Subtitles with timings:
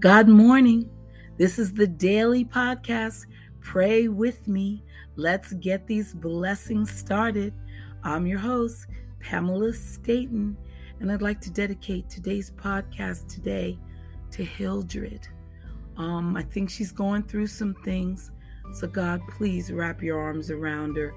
[0.00, 0.88] God morning.
[1.38, 3.26] This is the daily podcast.
[3.60, 4.84] Pray with me.
[5.16, 7.52] Let's get these blessings started.
[8.04, 8.86] I'm your host,
[9.18, 10.56] Pamela Staten,
[11.00, 13.76] and I'd like to dedicate today's podcast today
[14.30, 15.26] to Hildred.
[15.96, 18.30] Um, I think she's going through some things,
[18.74, 21.12] so God, please wrap your arms around her.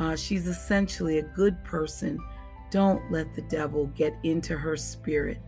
[0.00, 2.18] Uh, she's essentially a good person.
[2.72, 5.40] Don't let the devil get into her spirit.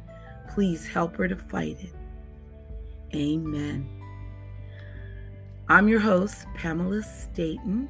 [0.49, 1.93] Please help her to fight it.
[3.15, 3.89] Amen.
[5.69, 7.89] I'm your host, Pamela Staten,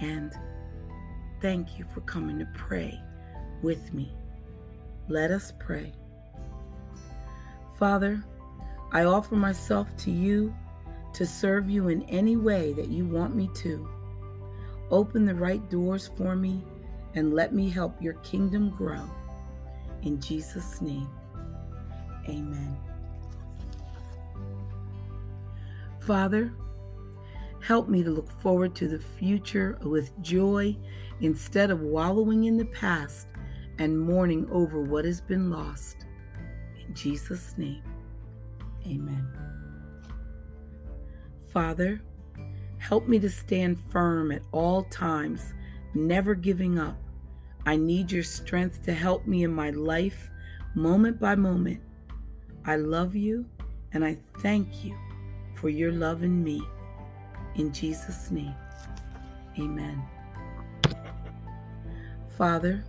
[0.00, 0.32] and
[1.40, 3.00] thank you for coming to pray
[3.62, 4.12] with me.
[5.08, 5.92] Let us pray.
[7.76, 8.22] Father,
[8.92, 10.54] I offer myself to you
[11.14, 13.88] to serve you in any way that you want me to.
[14.90, 16.64] Open the right doors for me
[17.14, 19.08] and let me help your kingdom grow.
[20.02, 21.08] In Jesus' name,
[22.28, 22.87] amen.
[26.08, 26.50] Father,
[27.60, 30.74] help me to look forward to the future with joy
[31.20, 33.28] instead of wallowing in the past
[33.78, 36.06] and mourning over what has been lost.
[36.80, 37.82] In Jesus' name,
[38.86, 39.28] amen.
[41.52, 42.00] Father,
[42.78, 45.52] help me to stand firm at all times,
[45.92, 46.96] never giving up.
[47.66, 50.30] I need your strength to help me in my life,
[50.74, 51.82] moment by moment.
[52.64, 53.44] I love you
[53.92, 54.96] and I thank you
[55.60, 56.62] for your love in me.
[57.56, 58.54] In Jesus' name,
[59.58, 60.02] amen.
[62.36, 62.84] Father,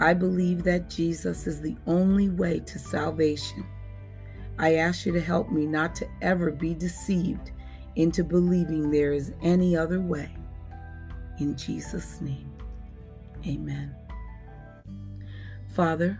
[0.00, 3.66] I believe that Jesus is the only way to salvation.
[4.58, 7.52] I ask you to help me not to ever be deceived
[7.96, 10.34] into believing there is any other way.
[11.38, 12.50] In Jesus' name,
[13.46, 13.94] amen.
[15.74, 16.18] Father,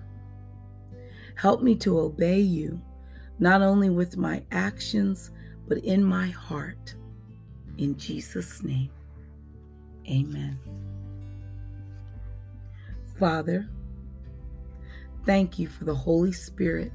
[1.36, 2.80] help me to obey you,
[3.39, 5.30] not only with my actions,
[5.69, 6.95] but in my heart.
[7.77, 8.90] In Jesus' name,
[10.08, 10.58] amen.
[13.18, 13.68] Father,
[15.24, 16.92] thank you for the Holy Spirit.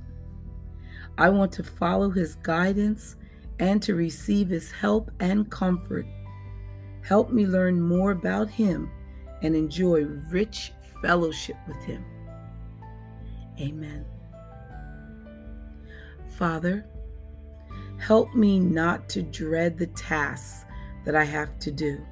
[1.18, 3.16] I want to follow his guidance
[3.60, 6.06] and to receive his help and comfort.
[7.02, 8.90] Help me learn more about him
[9.42, 12.04] and enjoy rich fellowship with him.
[13.60, 14.06] Amen.
[16.38, 16.86] Father,
[18.06, 20.66] Help me not to dread the tasks
[21.06, 22.06] that I have to do.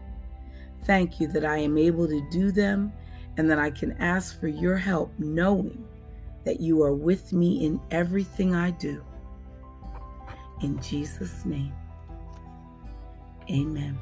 [0.85, 2.93] Thank you that I am able to do them
[3.35, 5.85] and that I can ask for your help, knowing
[6.45, 9.03] that you are with me in everything I do.
[10.61, 11.73] In Jesus' name,
[13.49, 13.99] amen.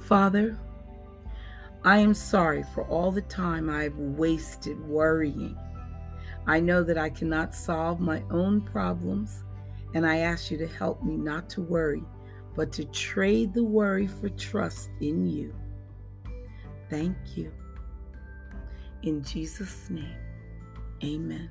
[0.00, 0.58] Father,
[1.84, 5.56] I am sorry for all the time I've wasted worrying
[6.46, 9.44] I know that I cannot solve my own problems,
[9.94, 12.02] and I ask you to help me not to worry,
[12.54, 15.54] but to trade the worry for trust in you.
[16.90, 17.52] Thank you.
[19.02, 20.16] In Jesus' name,
[21.02, 21.50] amen.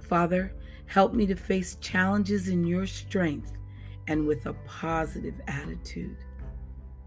[0.00, 0.54] Father,
[0.86, 3.58] help me to face challenges in your strength
[4.08, 6.16] and with a positive attitude.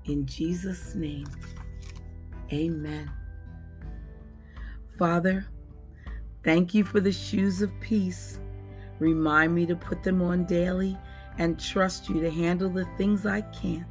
[0.06, 1.28] In Jesus' name,
[2.52, 3.12] amen.
[4.98, 5.46] Father,
[6.44, 8.40] thank you for the shoes of peace.
[9.00, 10.98] Remind me to put them on daily
[11.38, 13.86] and trust you to handle the things I can't.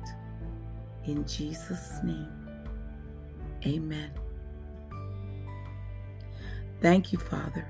[1.05, 2.33] In Jesus' name,
[3.67, 4.11] amen.
[6.81, 7.69] Thank you, Father,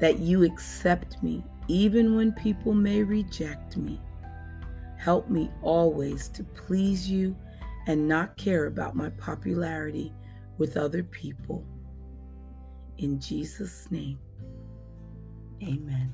[0.00, 4.00] that you accept me even when people may reject me.
[4.98, 7.36] Help me always to please you
[7.86, 10.12] and not care about my popularity
[10.58, 11.64] with other people.
[13.00, 14.18] In Jesus' name,
[15.62, 16.12] amen.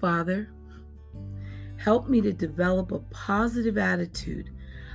[0.00, 0.48] Father,
[1.76, 4.48] help me to develop a positive attitude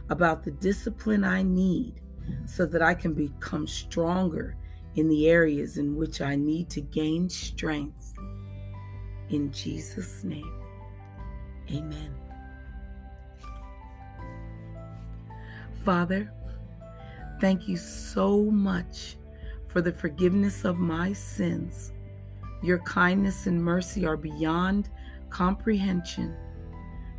[0.09, 2.01] about the discipline I need
[2.47, 4.57] so that I can become stronger
[4.95, 8.15] in the areas in which I need to gain strength.
[9.29, 10.59] In Jesus' name,
[11.69, 12.15] amen.
[15.85, 16.33] Father,
[17.41, 19.17] Thank you so much
[19.67, 21.91] for the forgiveness of my sins.
[22.61, 24.91] Your kindness and mercy are beyond
[25.31, 26.35] comprehension.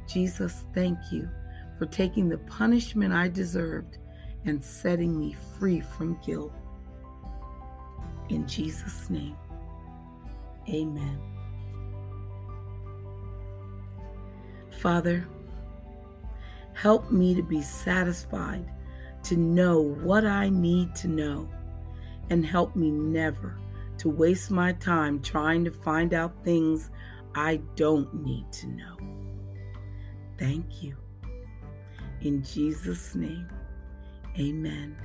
[0.06, 1.28] Jesus, thank you
[1.76, 3.98] for taking the punishment I deserved
[4.44, 6.52] and setting me free from guilt.
[8.28, 9.36] In Jesus' name,
[10.68, 11.20] amen.
[14.78, 15.26] Father,
[16.74, 18.70] help me to be satisfied
[19.24, 21.48] to know what I need to know
[22.30, 23.58] and help me never
[23.98, 26.90] to waste my time trying to find out things
[27.34, 28.96] I don't need to know.
[30.38, 30.96] Thank you.
[32.22, 33.48] In Jesus' name,
[34.38, 34.96] amen.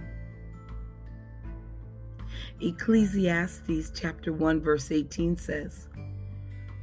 [2.61, 5.87] Ecclesiastes chapter 1 verse 18 says,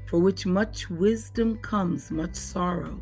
[0.07, 3.01] For which much wisdom comes much sorrow,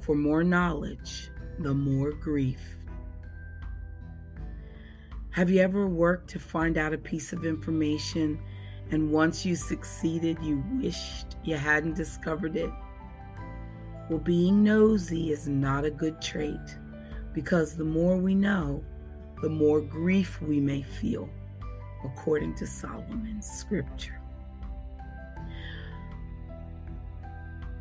[0.00, 2.79] for more knowledge, the more grief.
[5.40, 8.38] Have you ever worked to find out a piece of information
[8.90, 12.70] and once you succeeded, you wished you hadn't discovered it?
[14.10, 16.60] Well, being nosy is not a good trait
[17.32, 18.84] because the more we know,
[19.40, 21.30] the more grief we may feel,
[22.04, 24.20] according to Solomon's scripture.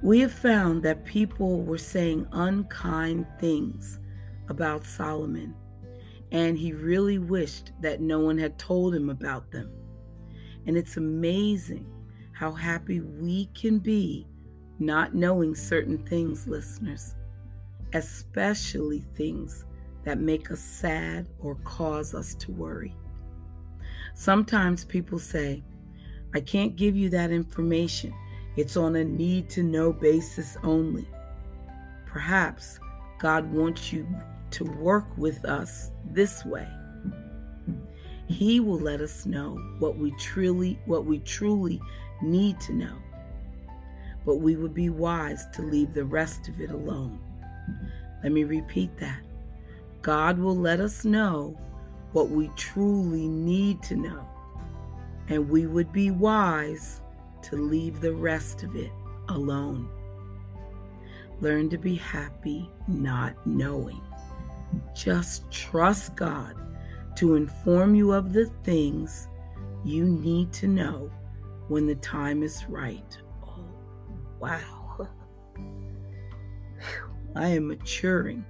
[0.02, 4.00] We have found that people were saying unkind things
[4.48, 5.54] about Solomon,
[6.32, 9.72] and he really wished that no one had told him about them.
[10.68, 11.88] And it's amazing
[12.34, 14.28] how happy we can be
[14.80, 17.16] not knowing certain things, listeners,
[17.94, 19.66] especially things
[20.04, 22.96] that make us sad or cause us to worry.
[24.14, 25.64] Sometimes people say,
[26.34, 28.14] I can't give you that information.
[28.56, 31.08] It's on a need to know basis only.
[32.06, 32.80] Perhaps
[33.18, 34.08] God wants you
[34.52, 36.68] to work with us this way.
[38.28, 41.82] He will let us know what we truly what we truly
[42.22, 42.96] need to know
[44.26, 47.20] but we would be wise to leave the rest of it alone.
[48.24, 49.22] Let me repeat that.
[50.02, 51.58] God will let us know
[52.12, 54.28] what we truly need to know,
[55.28, 57.02] and we would be wise
[57.44, 58.92] to leave the rest of it
[59.30, 59.90] alone.
[61.42, 64.02] Learn to be happy not knowing.
[64.94, 66.56] Just trust God
[67.18, 69.28] to inform you of the things
[69.84, 71.12] you need to know
[71.68, 73.18] when the time is right.
[73.44, 73.66] Oh,
[74.40, 75.08] wow.
[77.36, 78.46] I am maturing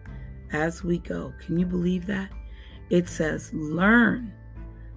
[0.51, 1.33] as we go.
[1.45, 2.31] Can you believe that?
[2.89, 4.33] It says, learn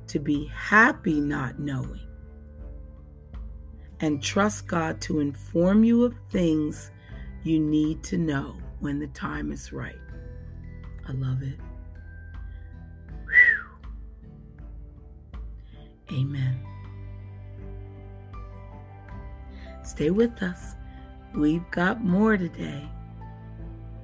[0.06, 2.00] to be happy not knowing
[4.02, 6.90] and trust God to inform you of things
[7.44, 9.94] you need to know when the time is right.
[11.08, 11.58] I love it.
[13.26, 13.90] Whew.
[16.12, 16.60] Amen.
[19.82, 20.74] Stay with us.
[21.34, 22.88] We've got more today.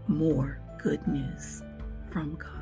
[0.07, 1.63] More good news
[2.11, 2.55] from God.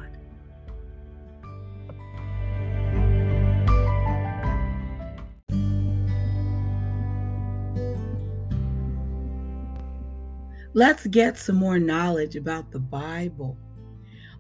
[10.75, 13.57] Let's get some more knowledge about the Bible.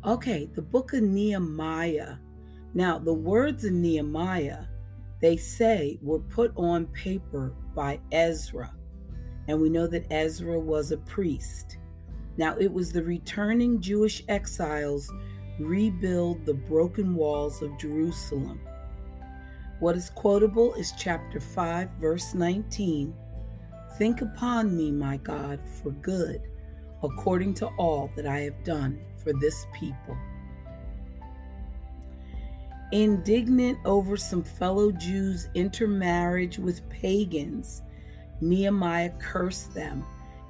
[0.07, 2.15] Okay, the book of Nehemiah.
[2.75, 4.67] Now, the words of Nehemiah,
[5.21, 8.73] they say, were put on paper by Ezra
[9.49, 11.79] and we know that Ezra was a priest.
[12.37, 15.13] Now, it was the returning Jewish exiles
[15.59, 18.61] rebuild the broken walls of Jerusalem.
[19.81, 23.13] What is quotable is chapter 5, verse 19.
[23.99, 26.43] Think upon me, my God, for good,
[27.03, 30.17] according to all that I have done for this people.
[32.93, 37.83] Indignant over some fellow Jews' intermarriage with pagans,
[38.41, 40.05] Nehemiah cursed them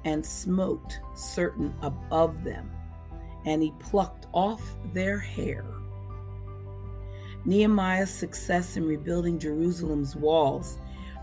[0.05, 2.69] and smote certain above them,
[3.47, 4.61] and he plucked off
[4.93, 5.65] their hair.
[7.45, 10.77] Nehemiah's success in rebuilding Jerusalem's walls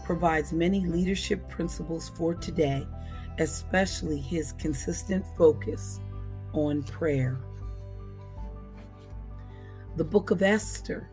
[0.05, 2.85] provides many leadership principles for today,
[3.38, 6.00] especially his consistent focus
[6.55, 7.38] on prayer.
[9.97, 11.09] The Book of Esther.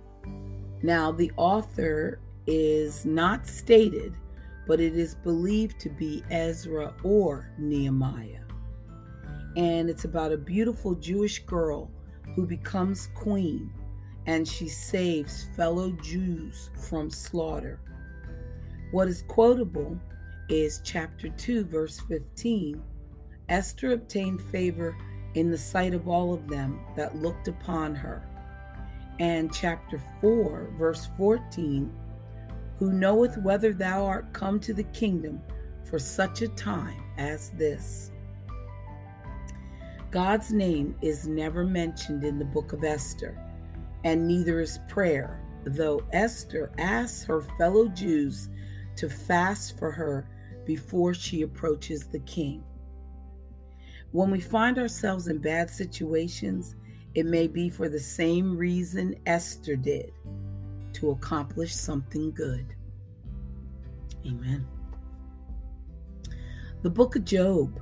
[0.82, 4.16] Now, the author is not stated
[4.68, 8.46] but it is believed to be Ezra or Nehemiah.
[9.58, 11.92] And it's about a beautiful Jewish girl
[12.36, 13.70] who becomes queen
[14.28, 17.80] and she saves fellow Jews from slaughter.
[18.92, 20.00] What is quotable
[20.48, 22.82] is chapter 2, verse 15.
[23.50, 24.96] Esther obtained favor
[25.34, 28.24] in the sight of all of them that looked upon her.
[29.22, 31.94] And chapter 4, verse 14
[32.80, 35.40] who knoweth whether thou art come to the kingdom
[35.84, 38.10] for such a time as this.
[40.10, 43.38] God's name is never mentioned in the book of Esther,
[44.04, 48.50] and neither is prayer, though Esther asks her fellow Jews
[48.96, 50.28] to fast for her
[50.66, 52.64] before she approaches the king.
[54.12, 56.76] When we find ourselves in bad situations,
[57.16, 60.12] it may be for the same reason Esther did
[60.94, 62.76] to accomplish something good.
[64.26, 64.66] Amen.
[66.82, 67.82] The book of Job.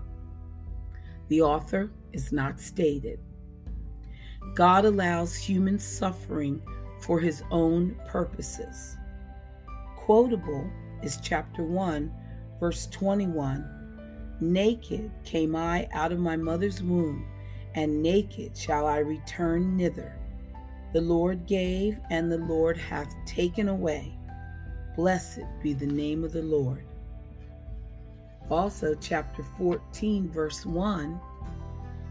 [1.27, 3.19] The author is not stated.
[4.55, 6.61] God allows human suffering
[7.01, 8.97] for his own purposes.
[9.95, 10.69] Quotable
[11.03, 12.11] is chapter 1,
[12.59, 17.27] verse 21 Naked came I out of my mother's womb,
[17.75, 20.15] and naked shall I return thither.
[20.93, 24.17] The Lord gave, and the Lord hath taken away.
[24.95, 26.85] Blessed be the name of the Lord.
[28.49, 31.19] Also, chapter 14, verse 1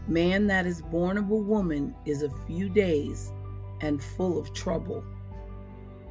[0.07, 3.31] Man that is born of a woman is a few days
[3.81, 5.03] and full of trouble.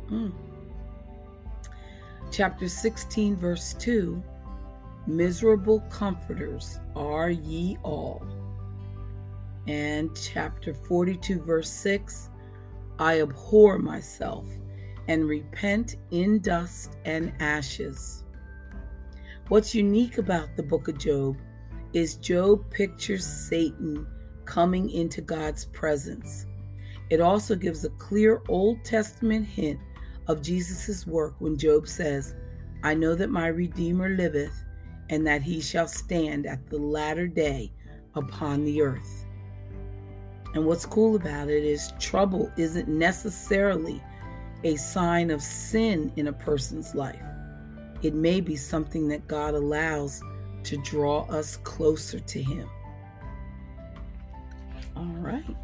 [0.09, 0.33] Mm.
[2.31, 4.23] Chapter 16, verse 2
[5.07, 8.23] Miserable comforters are ye all.
[9.69, 12.31] And chapter 42, verse 6
[12.99, 14.47] I abhor myself
[15.09, 18.25] and repent in dust and ashes.
[19.49, 21.37] What's unique about the book of Job
[21.93, 24.07] is Job pictures Satan
[24.47, 26.47] coming into God's presence.
[27.11, 29.81] It also gives a clear Old Testament hint
[30.29, 32.35] of Jesus' work when Job says,
[32.83, 34.65] I know that my Redeemer liveth,
[35.11, 37.73] and that he shall stand at the latter day
[38.15, 39.27] upon the earth.
[40.55, 44.03] And what's cool about it is trouble isn't necessarily
[44.65, 47.23] a sign of sin in a person's life.
[48.03, 50.23] It may be something that God allows
[50.65, 52.69] to draw us closer to Him.
[54.97, 55.57] All right.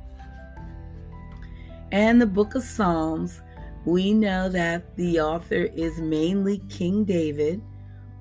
[1.93, 3.41] And the book of Psalms,
[3.85, 7.63] we know that the author is mainly King David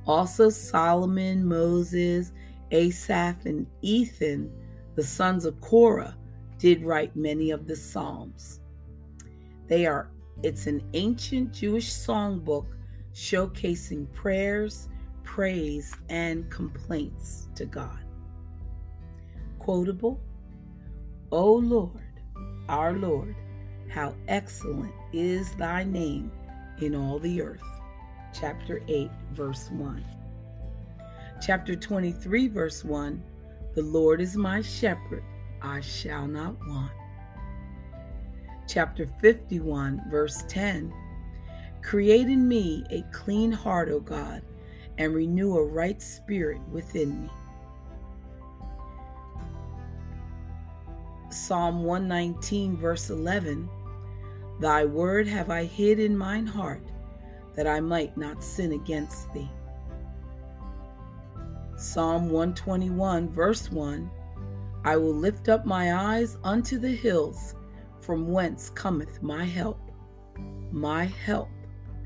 [0.06, 2.34] also, Solomon, Moses,
[2.72, 4.52] Asaph, and Ethan,
[4.96, 6.16] the sons of Korah,
[6.64, 8.62] did write many of the Psalms.
[9.68, 10.10] They are
[10.44, 12.68] it's an ancient Jewish songbook
[13.14, 14.88] showcasing prayers,
[15.26, 18.00] praise, and complaints to God.
[19.60, 20.22] Quotable
[21.34, 22.02] O Lord,
[22.70, 23.36] our Lord,
[23.90, 26.32] how excellent is thy name
[26.80, 27.62] in all the earth
[28.34, 30.06] chapter 8, verse 1.
[31.46, 33.22] Chapter 23, verse 1
[33.76, 35.26] The Lord is my shepherd,
[35.64, 36.92] I shall not want.
[38.68, 40.94] Chapter 51, verse 10
[41.82, 44.42] Create in me a clean heart, O God,
[44.98, 47.30] and renew a right spirit within me.
[51.30, 53.70] Psalm 119, verse 11
[54.60, 56.84] Thy word have I hid in mine heart
[57.56, 59.50] that I might not sin against thee.
[61.78, 64.10] Psalm 121, verse 1
[64.86, 67.56] I will lift up my eyes unto the hills,
[68.02, 69.80] from whence cometh my help.
[70.72, 71.50] My help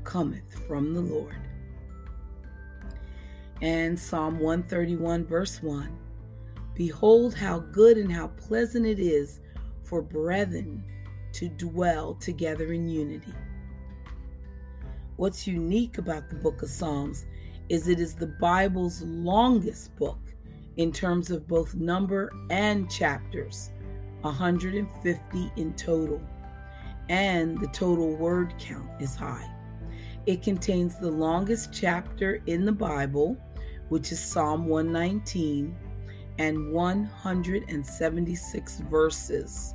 [0.04, 1.34] cometh from the Lord.
[3.60, 5.98] And Psalm 131, verse 1
[6.74, 9.40] Behold, how good and how pleasant it is
[9.82, 10.84] for brethren
[11.32, 13.34] to dwell together in unity.
[15.16, 17.26] What's unique about the book of Psalms
[17.68, 20.27] is it is the Bible's longest book
[20.78, 23.70] in terms of both number and chapters,
[24.22, 26.20] 150 in total,
[27.08, 29.48] and the total word count is high.
[30.26, 33.36] It contains the longest chapter in the Bible,
[33.88, 35.76] which is Psalm 119,
[36.38, 39.74] and 176 verses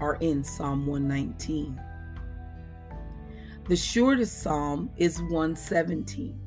[0.00, 1.80] are in Psalm 119.
[3.68, 6.40] The shortest psalm is 117,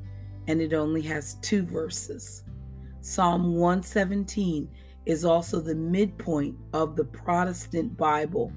[0.48, 2.44] and it only has two verses.
[3.02, 4.68] Psalm 117
[5.04, 8.52] is also the midpoint of the Protestant Bible,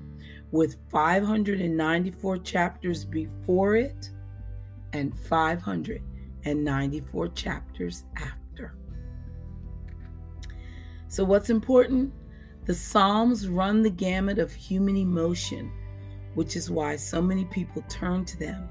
[0.51, 4.09] with 594 chapters before it
[4.93, 8.77] and 594 chapters after.
[11.09, 12.13] So, what's important?
[12.65, 15.71] The Psalms run the gamut of human emotion
[16.35, 18.69] which is why so many people turn to them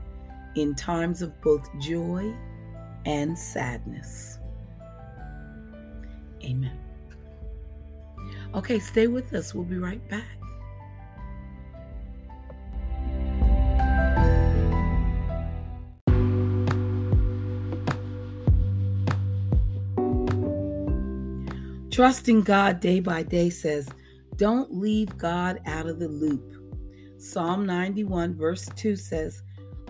[0.55, 2.33] in times of both joy
[3.07, 4.39] and sadness.
[6.45, 6.79] Amen.
[8.55, 9.55] Okay, stay with us.
[9.55, 10.25] We'll be right back.
[21.91, 23.89] Trusting God day by day says,
[24.37, 26.43] don't leave God out of the loop.
[27.19, 29.43] Psalm 91, verse 2 says,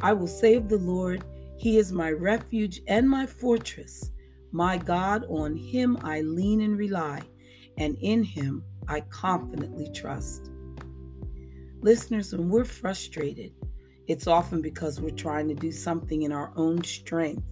[0.02, 1.24] I will save the Lord.
[1.58, 4.10] He is my refuge and my fortress.
[4.56, 7.22] My God, on him I lean and rely,
[7.76, 10.48] and in him I confidently trust.
[11.80, 13.52] Listeners, when we're frustrated,
[14.06, 17.46] It's often because we're trying to do something in our own strength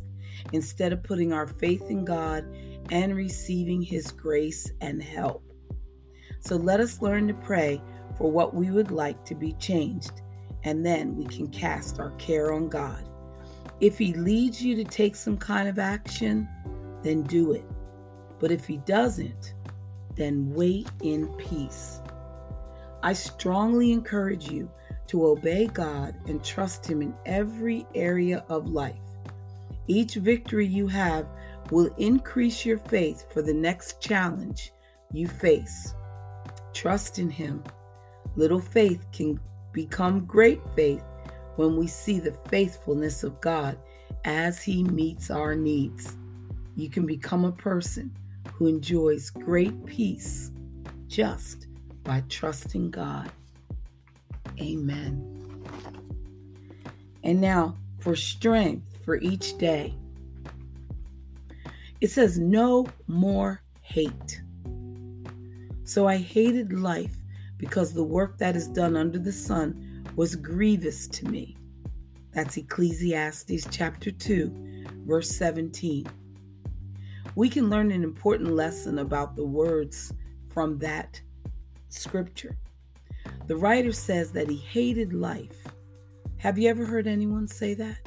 [0.53, 2.45] instead of putting our faith in God
[2.91, 5.43] and receiving His grace and help.
[6.41, 7.81] So let us learn to pray
[8.19, 10.21] for what we would like to be changed,
[10.65, 13.09] and then we can cast our care on God.
[13.81, 16.49] If He leads you to take some kind of action,
[17.03, 17.65] then do it.
[18.39, 19.55] But if He doesn't,
[20.17, 22.01] then wait in peace.
[23.03, 24.71] I strongly encourage you
[25.09, 28.97] to obey God and trust Him in every area of life.
[29.87, 31.27] Each victory you have
[31.71, 34.73] will increase your faith for the next challenge
[35.13, 35.95] you face.
[36.73, 37.63] Trust in Him.
[38.37, 39.39] Little faith can
[39.73, 41.03] become great faith
[41.57, 43.79] when we see the faithfulness of God
[44.25, 46.17] as He meets our needs.
[46.75, 48.17] You can become a person
[48.55, 50.51] who enjoys great peace
[51.07, 51.67] just
[52.05, 53.31] by trusting God.
[54.61, 55.29] Amen.
[57.23, 59.95] And now for strength for each day.
[62.01, 64.43] It says, No more hate.
[65.85, 67.15] So I hated life
[67.59, 71.57] because the work that is done under the sun was grievous to me.
[72.33, 76.07] That's Ecclesiastes chapter 2, verse 17.
[77.35, 80.13] We can learn an important lesson about the words
[80.51, 81.21] from that
[81.89, 82.59] scripture.
[83.47, 85.67] The writer says that he hated life.
[86.37, 87.99] Have you ever heard anyone say that?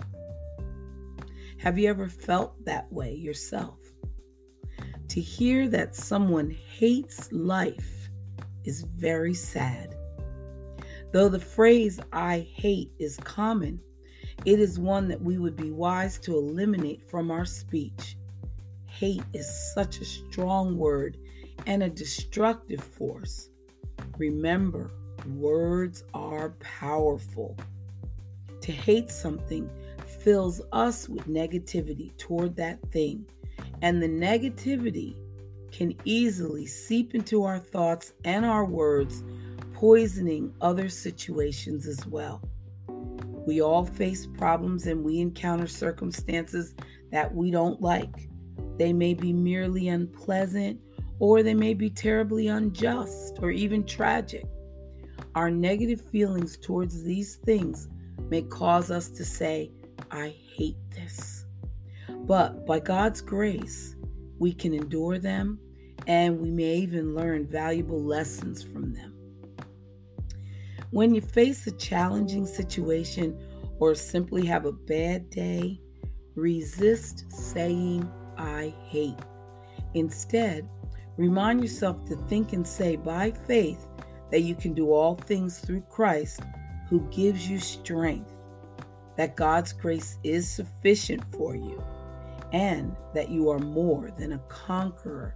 [1.58, 3.80] Have you ever felt that way yourself?
[5.08, 8.10] To hear that someone hates life
[8.64, 9.96] is very sad.
[11.14, 13.80] Though the phrase I hate is common,
[14.44, 18.18] it is one that we would be wise to eliminate from our speech.
[18.98, 21.18] Hate is such a strong word
[21.68, 23.50] and a destructive force.
[24.18, 24.90] Remember,
[25.36, 27.58] words are powerful.
[28.62, 29.70] To hate something
[30.22, 33.26] fills us with negativity toward that thing,
[33.82, 35.18] and the negativity
[35.74, 39.24] can easily seep into our thoughts and our words,
[39.74, 42.42] poisoning other situations as well.
[43.46, 46.74] We all face problems and we encounter circumstances
[47.12, 48.30] that we don't like.
[48.78, 50.80] They may be merely unpleasant
[51.20, 54.46] or they may be terribly unjust or even tragic.
[55.34, 57.88] Our negative feelings towards these things
[58.30, 59.72] may cause us to say,
[60.12, 61.46] I hate this.
[62.10, 63.96] But by God's grace,
[64.40, 65.60] we can endure them
[66.08, 69.14] and we may even learn valuable lessons from them.
[70.92, 73.38] When you face a challenging situation
[73.80, 75.82] or simply have a bad day,
[76.36, 79.20] resist saying, I hate.
[79.94, 80.68] Instead,
[81.18, 83.88] remind yourself to think and say by faith
[84.32, 86.42] that you can do all things through Christ
[86.90, 88.32] who gives you strength
[89.16, 91.82] that God's grace is sufficient for you
[92.52, 95.36] and that you are more than a conqueror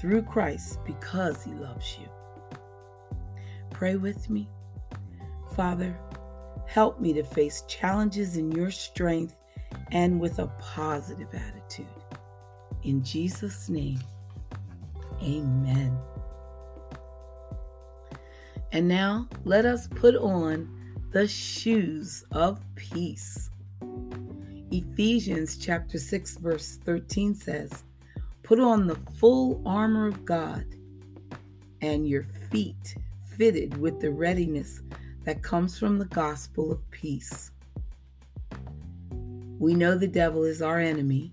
[0.00, 2.08] through Christ because he loves you.
[3.70, 4.48] Pray with me.
[5.54, 5.98] Father,
[6.66, 9.40] help me to face challenges in your strength
[9.92, 11.86] and with a positive attitude.
[12.84, 14.00] In Jesus' name,
[15.22, 15.98] amen.
[18.72, 20.68] And now let us put on
[21.10, 23.50] the shoes of peace.
[24.70, 27.84] Ephesians chapter 6 verse 13 says,
[28.42, 30.64] "Put on the full armor of God
[31.80, 32.96] and your feet
[33.36, 34.82] fitted with the readiness
[35.24, 37.50] that comes from the gospel of peace."
[39.58, 41.32] We know the devil is our enemy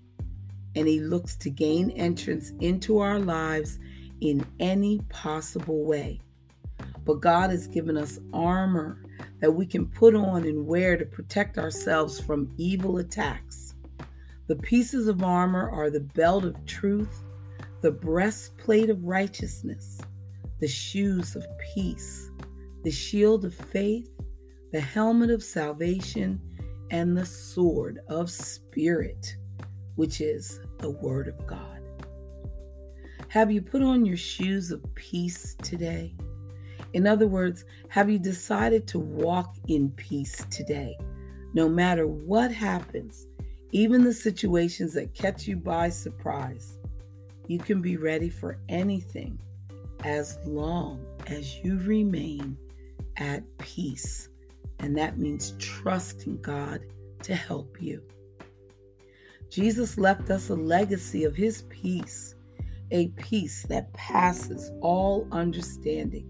[0.76, 3.78] and he looks to gain entrance into our lives
[4.20, 6.20] in any possible way.
[7.04, 9.02] But God has given us armor
[9.40, 13.74] that we can put on and wear to protect ourselves from evil attacks.
[14.48, 17.24] The pieces of armor are the belt of truth,
[17.80, 20.00] the breastplate of righteousness,
[20.60, 22.30] the shoes of peace,
[22.84, 24.10] the shield of faith,
[24.72, 26.40] the helmet of salvation,
[26.90, 29.36] and the sword of spirit,
[29.96, 31.80] which is the word of God.
[33.28, 36.14] Have you put on your shoes of peace today?
[36.92, 40.96] In other words, have you decided to walk in peace today?
[41.52, 43.26] No matter what happens,
[43.72, 46.78] even the situations that catch you by surprise,
[47.48, 49.38] you can be ready for anything
[50.04, 52.56] as long as you remain
[53.16, 54.28] at peace.
[54.78, 56.80] And that means trusting God
[57.22, 58.02] to help you.
[59.50, 62.34] Jesus left us a legacy of his peace,
[62.90, 66.28] a peace that passes all understanding.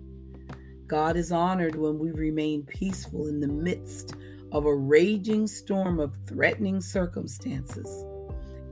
[0.86, 4.14] God is honored when we remain peaceful in the midst
[4.52, 8.04] of a raging storm of threatening circumstances,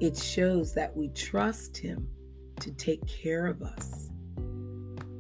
[0.00, 2.08] it shows that we trust Him
[2.60, 4.10] to take care of us.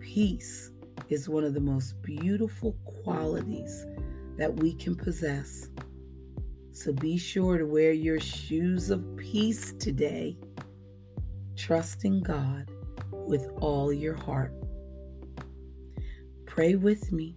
[0.00, 0.70] Peace
[1.08, 3.86] is one of the most beautiful qualities
[4.36, 5.68] that we can possess.
[6.74, 10.36] So be sure to wear your shoes of peace today,
[11.56, 12.68] trusting God
[13.12, 14.52] with all your heart.
[16.46, 17.36] Pray with me.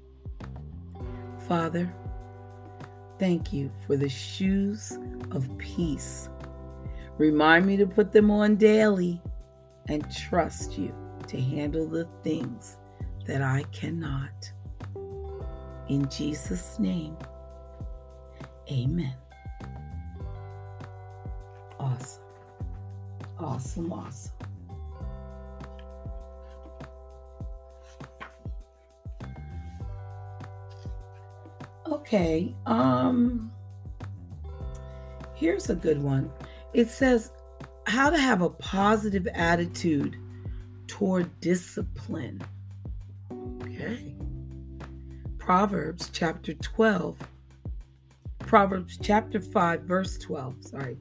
[1.47, 1.93] Father,
[3.19, 4.97] thank you for the shoes
[5.29, 6.29] of peace.
[7.19, 9.21] Remind me to put them on daily
[9.87, 10.91] and trust you
[11.27, 12.77] to handle the things
[13.27, 14.51] that I cannot.
[15.89, 17.15] In Jesus' name,
[18.71, 19.13] amen.
[21.87, 22.21] Awesome.
[23.39, 24.31] Awesome, awesome.
[31.85, 33.51] Okay, um
[35.35, 36.29] here's a good one.
[36.73, 37.31] It says
[37.85, 40.17] how to have a positive attitude
[40.87, 42.41] toward discipline.
[43.61, 44.13] Okay.
[45.37, 47.17] Proverbs chapter 12.
[48.39, 50.63] Proverbs chapter 5, verse 12.
[50.65, 50.97] Sorry.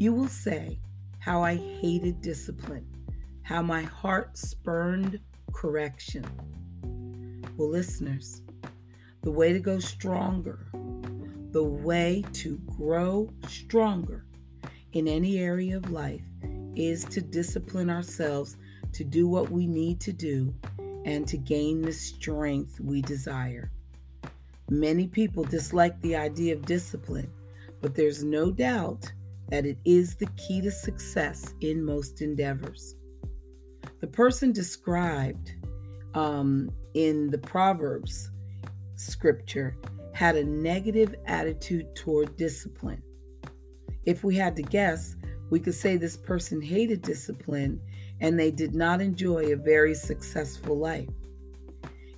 [0.00, 0.80] You will say,
[1.18, 2.86] How I hated discipline,
[3.42, 5.20] how my heart spurned
[5.52, 6.24] correction.
[7.58, 8.40] Well, listeners,
[9.20, 10.68] the way to go stronger,
[11.50, 14.24] the way to grow stronger
[14.94, 16.24] in any area of life
[16.74, 18.56] is to discipline ourselves
[18.94, 20.54] to do what we need to do
[21.04, 23.70] and to gain the strength we desire.
[24.70, 27.30] Many people dislike the idea of discipline,
[27.82, 29.12] but there's no doubt
[29.50, 32.94] that it is the key to success in most endeavors.
[34.00, 35.52] The person described
[36.14, 38.30] um, in the Proverbs
[38.96, 39.76] scripture
[40.12, 43.02] had a negative attitude toward discipline.
[44.04, 45.16] If we had to guess,
[45.50, 47.80] we could say this person hated discipline
[48.20, 51.08] and they did not enjoy a very successful life.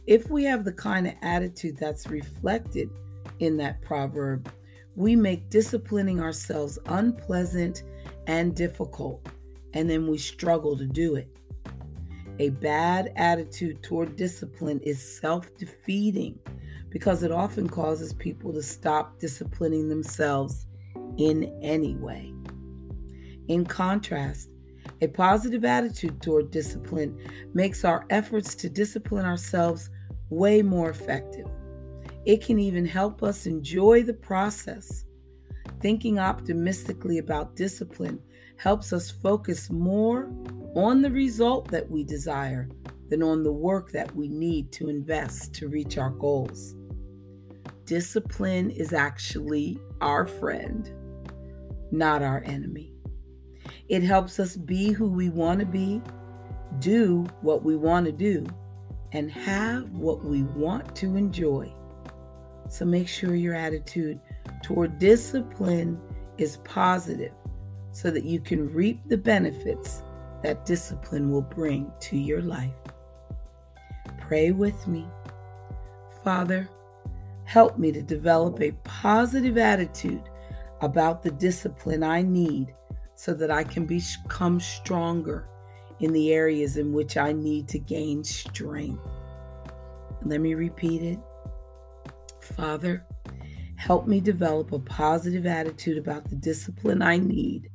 [0.07, 2.90] If we have the kind of attitude that's reflected
[3.38, 4.51] in that proverb,
[4.96, 7.83] we make disciplining ourselves unpleasant
[8.26, 9.26] and difficult,
[9.74, 11.28] and then we struggle to do it.
[12.38, 16.38] A bad attitude toward discipline is self defeating
[16.90, 20.66] because it often causes people to stop disciplining themselves
[21.18, 22.33] in any way.
[23.48, 24.50] In contrast,
[25.00, 27.18] a positive attitude toward discipline
[27.55, 29.90] makes our efforts to discipline ourselves
[30.31, 31.48] way more effective.
[32.25, 35.05] It can even help us enjoy the process.
[35.81, 38.21] Thinking optimistically about discipline
[38.57, 40.31] helps us focus more
[40.77, 42.69] on the result that we desire
[43.09, 46.77] than on the work that we need to invest to reach our goals.
[47.85, 50.91] Discipline is actually our friend,
[51.91, 52.95] not our enemy.
[53.89, 56.01] It helps us be who we want to be,
[56.79, 58.47] do what we want to do,
[59.11, 61.71] and have what we want to enjoy.
[62.73, 64.19] So make sure your attitude
[64.63, 66.01] toward discipline
[66.39, 67.33] is positive
[67.91, 70.03] so that you can reap the benefits
[70.43, 72.73] that discipline will bring to your life.
[74.19, 75.07] Pray with me.
[76.25, 76.67] Father,
[77.45, 80.31] help me to develop a positive attitude
[80.81, 82.75] about the discipline I need
[83.17, 85.47] so that I can become stronger
[86.01, 89.07] in the areas in which I need to gain strength.
[90.25, 91.19] Let me repeat it.
[92.42, 93.05] Father,
[93.76, 97.70] help me develop a positive attitude about the discipline I need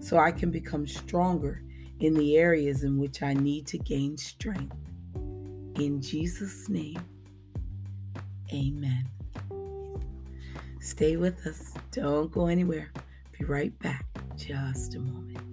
[0.00, 1.62] so I can become stronger
[2.00, 4.76] in the areas in which I need to gain strength.
[5.14, 7.00] In Jesus' name,
[8.52, 9.08] amen.
[10.80, 11.72] Stay with us.
[11.92, 12.92] Don't go anywhere.
[13.38, 14.04] Be right back
[14.36, 15.51] just a moment.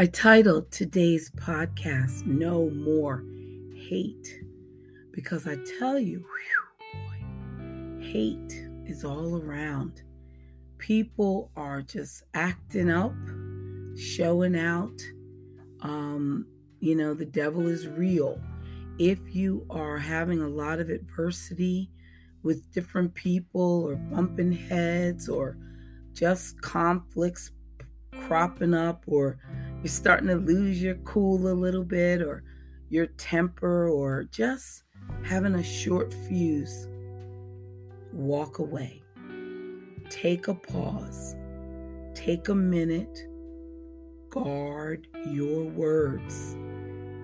[0.00, 3.24] I titled today's podcast No More
[3.74, 4.44] Hate
[5.10, 7.00] because I tell you, whew,
[7.98, 10.02] boy, hate is all around.
[10.78, 13.12] People are just acting up
[13.96, 15.02] showing out.
[15.80, 16.46] Um,
[16.78, 18.40] you know, the devil is real.
[19.00, 21.90] If you are having a lot of adversity
[22.44, 25.58] with different people or bumping heads or
[26.12, 27.50] just conflicts
[28.28, 29.38] cropping up or
[29.82, 32.42] you're starting to lose your cool a little bit or
[32.88, 34.84] your temper or just
[35.24, 36.88] having a short fuse,
[38.12, 39.02] walk away.
[40.10, 41.34] Take a pause
[42.18, 43.28] take a minute,
[44.28, 46.56] guard your words.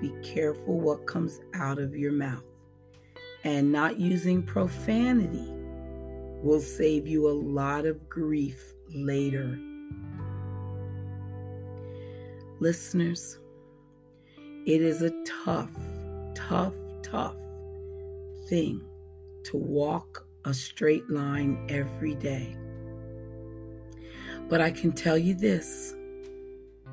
[0.00, 2.44] Be careful what comes out of your mouth.
[3.42, 5.48] And not using profanity
[6.42, 9.58] will save you a lot of grief later.
[12.60, 13.40] Listeners,
[14.64, 15.10] it is a
[15.44, 15.72] tough,
[16.36, 17.34] tough, tough
[18.48, 18.80] thing
[19.42, 22.56] to walk a straight line every day.
[24.48, 25.94] But I can tell you this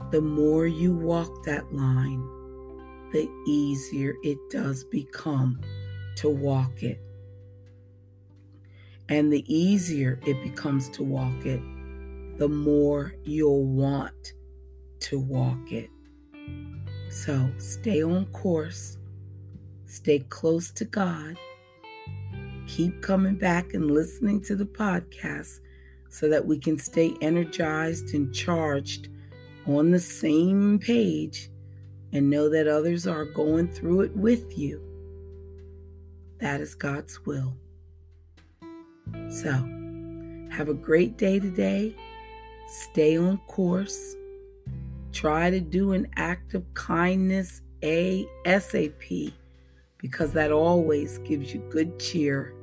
[0.09, 2.21] the more you walk that line,
[3.11, 5.61] the easier it does become
[6.17, 6.99] to walk it.
[9.09, 11.61] And the easier it becomes to walk it,
[12.39, 14.33] the more you'll want
[15.01, 15.89] to walk it.
[17.09, 18.97] So stay on course,
[19.85, 21.37] stay close to God,
[22.67, 25.59] keep coming back and listening to the podcast
[26.09, 29.09] so that we can stay energized and charged
[29.67, 31.49] on the same page
[32.13, 34.81] and know that others are going through it with you.
[36.39, 37.55] That is God's will.
[39.29, 39.51] So,
[40.51, 41.95] have a great day today.
[42.67, 44.15] Stay on course.
[45.11, 49.33] Try to do an act of kindness ASAP
[49.97, 52.53] because that always gives you good cheer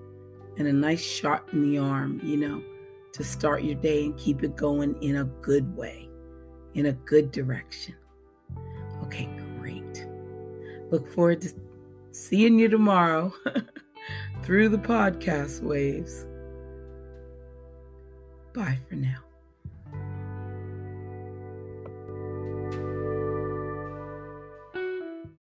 [0.56, 2.62] and a nice shot in the arm, you know
[3.18, 6.08] to start your day and keep it going in a good way,
[6.74, 7.96] in a good direction.
[9.02, 10.06] Okay, great.
[10.90, 11.52] Look forward to
[12.12, 13.32] seeing you tomorrow
[14.44, 16.26] through the podcast waves.
[18.54, 19.27] Bye for now.